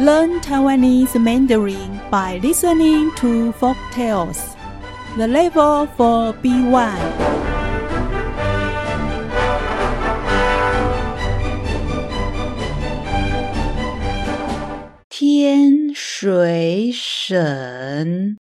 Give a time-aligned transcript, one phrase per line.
[0.00, 4.56] Learn Taiwanese Mandarin by listening to folk tales.
[5.18, 6.96] The level for B1.
[15.10, 18.38] 天水省。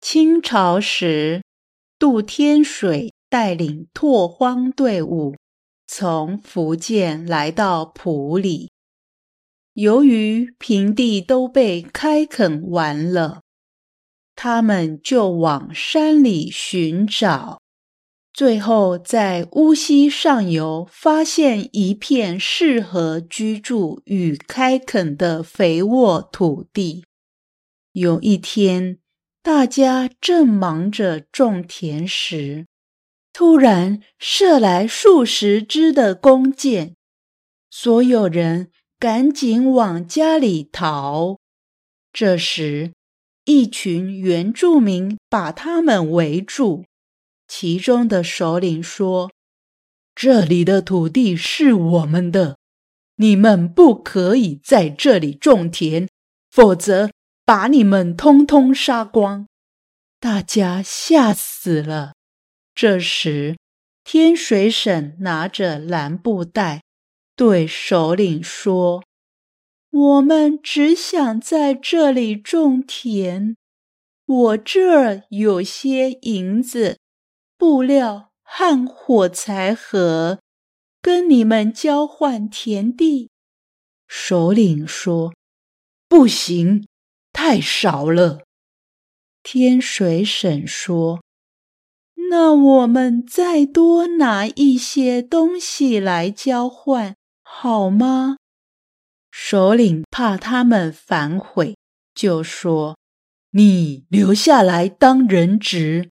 [0.00, 1.44] 清朝时，
[1.96, 5.36] 杜天水带领拓荒队伍
[5.86, 8.70] 从福建来到埔里。
[9.76, 13.42] 由于平地都被开垦完了，
[14.34, 17.60] 他们就往山里寻找。
[18.32, 27.04] 最后在乌溪上游发现一片适合居住与开垦的肥沃土地。
[27.92, 28.98] 有一天，
[29.42, 32.64] 大家正忙着种田时，
[33.30, 36.96] 突然射来数十支的弓箭，
[37.70, 38.70] 所有人。
[38.98, 41.36] 赶紧往家里逃！
[42.12, 42.92] 这时，
[43.44, 46.86] 一群原住民把他们围住。
[47.46, 49.30] 其中的首领说
[50.16, 52.56] ：“这里的土地是我们的，
[53.16, 56.08] 你们不可以在这里种田，
[56.50, 57.10] 否则
[57.44, 59.46] 把你们通通杀光！”
[60.18, 62.14] 大家吓死了。
[62.74, 63.58] 这时，
[64.02, 66.82] 天水省拿着蓝布袋。
[67.36, 69.04] 对首领说
[69.92, 73.58] ：“我们只想在这里种田。
[74.24, 76.98] 我这儿有些银子、
[77.58, 80.40] 布料和火柴盒，
[81.02, 83.28] 跟你们交换田地。”
[84.08, 85.34] 首领说
[86.08, 86.86] ：“不行，
[87.34, 88.44] 太少了。”
[89.44, 91.22] 天水省说
[92.30, 97.14] ：“那我们再多拿一些东西来交换。”
[97.58, 98.36] 好吗？
[99.30, 101.74] 首领怕他们反悔，
[102.14, 102.98] 就说
[103.52, 106.10] ：“你留下来当人质。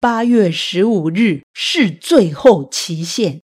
[0.00, 3.42] 八月十五日是最后期限。”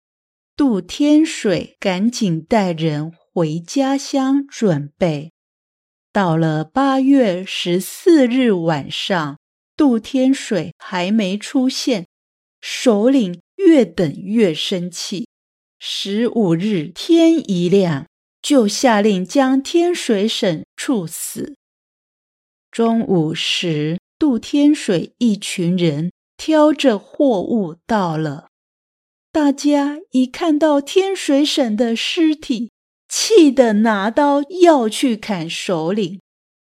[0.58, 5.32] 杜天水赶紧带人回家乡准备。
[6.12, 9.38] 到了八月十四日晚上，
[9.76, 12.08] 杜天水还没出现，
[12.60, 15.28] 首领越等越生气。
[15.80, 18.08] 十五日天一亮，
[18.42, 21.56] 就下令将天水省处死。
[22.72, 28.48] 中午时，渡天水一群人挑着货物到了，
[29.32, 32.72] 大家一看到天水省的尸体，
[33.08, 36.20] 气得拿刀要去砍首领。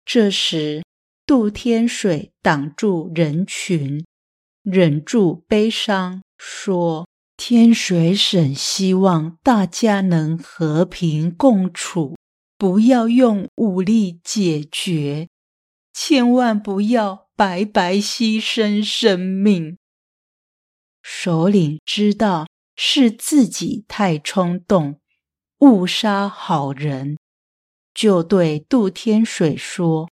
[0.05, 0.83] 这时，
[1.27, 4.05] 杜天水挡住人群，
[4.63, 7.09] 忍住悲伤说。
[7.37, 12.17] 天水省希望大家能和平共处，
[12.57, 15.29] 不要用武力解决，
[15.93, 19.77] 千万不要白白牺牲生命。
[21.03, 25.01] 首领知道是自己太冲动，
[25.59, 27.19] 误杀好人，
[27.93, 30.09] 就对杜天水说：“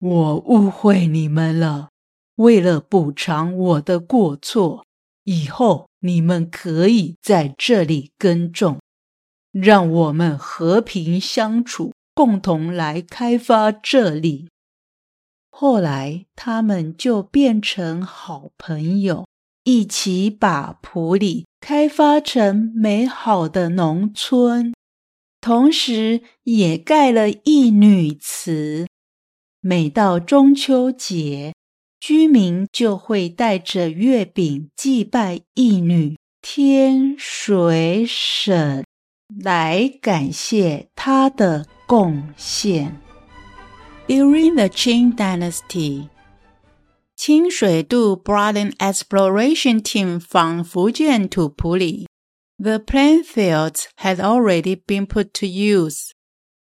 [0.00, 1.90] 我误会你们了，
[2.36, 4.86] 为了补偿我的过错。”
[5.24, 8.78] 以后你们可以在这里耕种，
[9.50, 14.50] 让我们和平相处，共同来开发这里。
[15.48, 19.26] 后来他们就变成好朋友，
[19.62, 24.74] 一起把普里开发成美好的农村，
[25.40, 28.86] 同时也盖了一女祠。
[29.60, 31.54] 每到中秋节。
[32.03, 38.83] 居民就会带着月饼祭拜义女天水省，
[39.43, 42.99] 来感谢她的贡献。
[44.07, 46.09] During the Qing Dynasty,
[47.17, 52.05] Qing Shuidu brought an exploration team from Fujian to Puli.
[52.57, 56.11] The plant fields had already been put to use,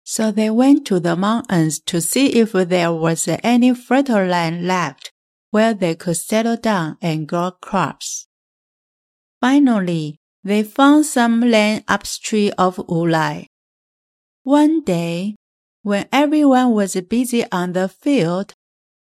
[0.05, 5.12] so they went to the mountains to see if there was any fertile land left
[5.54, 8.26] where they could settle down and grow crops.
[9.40, 13.46] Finally, they found some land upstream of Wulai.
[14.42, 15.36] One day,
[15.84, 18.56] when everyone was busy on the field,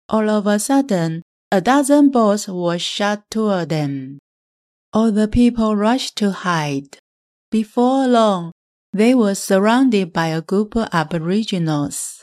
[0.09, 4.21] all of a sudden, a dozen balls were shot toward them.
[4.93, 6.99] All the people rushed to hide.
[7.51, 8.53] Before long,
[8.93, 12.23] they were surrounded by a group of aboriginals.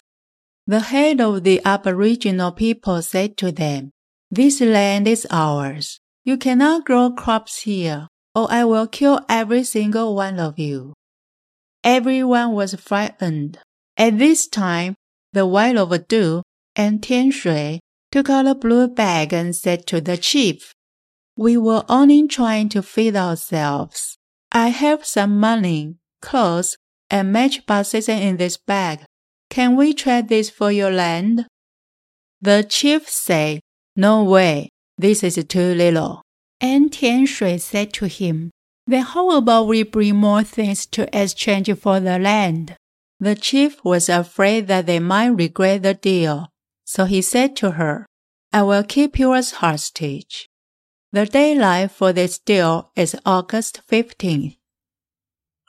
[0.66, 3.92] The head of the aboriginal people said to them,
[4.32, 6.00] this land is ours.
[6.24, 10.94] You cannot grow crops here, or I will kill every single one of you.
[11.84, 13.60] Everyone was frightened.
[13.96, 14.96] At this time,
[15.34, 16.42] the wife of Du
[16.76, 17.80] and Tian Shui
[18.12, 20.74] took out a blue bag and said to the chief,
[21.38, 24.18] We were only trying to feed ourselves.
[24.52, 26.78] I have some money, clothes,
[27.10, 29.06] and matchboxes in this bag.
[29.50, 31.46] Can we trade this for your land?
[32.42, 33.60] The chief said,
[33.96, 36.22] No way, this is too little.
[36.60, 38.52] And Tian Shui said to him,
[38.88, 42.76] Then how about we bring more things to exchange for the land?
[43.20, 46.50] The chief was afraid that they might regret the deal,
[46.86, 48.06] so he said to her,
[48.52, 50.48] I will keep you as hostage.
[51.12, 54.58] The daylight for this deal is August 15th.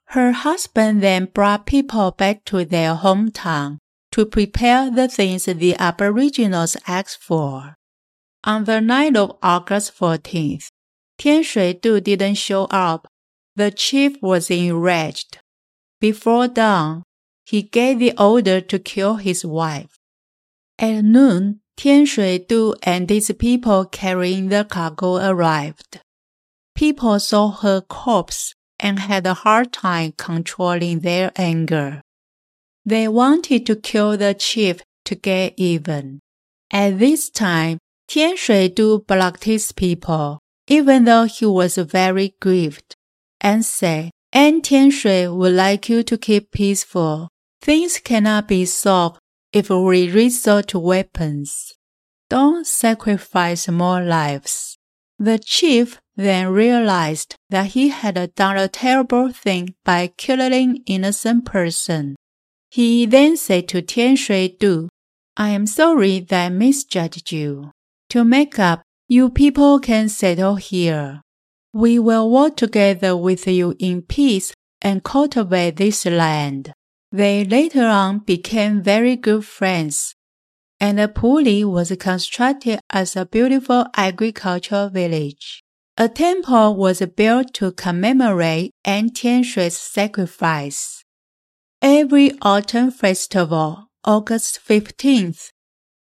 [0.07, 3.79] Her husband then brought people back to their hometown
[4.13, 7.75] to prepare the things the Aboriginals asked for.
[8.47, 10.69] On the night of August 14th,
[11.19, 13.09] Tian Shui Du didn't show up.
[13.57, 15.39] The chief was enraged.
[16.01, 17.03] Before dawn,
[17.45, 19.99] he gave the order to kill his wife.
[20.79, 26.01] At noon, Tian Shui Du and his people carrying the cargo arrived.
[26.77, 32.01] People saw her corpse and had a hard time controlling their anger.
[32.85, 36.21] They wanted to kill the chief to get even.
[36.71, 37.79] At this time,
[38.09, 40.39] Tian Shui Du blocked his people,
[40.69, 42.95] even though he was very grieved,
[43.41, 47.29] and said, and Tian Shui would like you to keep peaceful.
[47.61, 49.19] Things cannot be solved
[49.53, 51.73] if we resort to weapons.
[52.29, 54.77] Don't sacrifice more lives.
[55.19, 62.17] The chief then realized that he had done a terrible thing by killing innocent person.
[62.71, 64.89] He then said to Tian Shui Du,
[65.37, 67.71] I am sorry that I misjudged you.
[68.11, 71.23] To make up, you people can settle here.
[71.73, 76.73] We will work together with you in peace and cultivate this land.
[77.13, 80.15] They later on became very good friends,
[80.81, 85.63] and the Puli was constructed as a beautiful agricultural village.
[85.97, 91.03] A temple was built to commemorate An Tian Shui's sacrifice.
[91.81, 95.51] Every autumn festival, August 15th,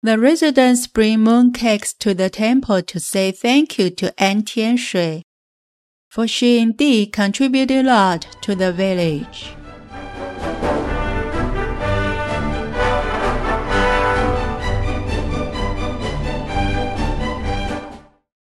[0.03, 5.23] the residents bring mooncakes to the temple to say thank you to An Tian Shui,
[6.09, 9.55] for she indeed contributed a lot to the village.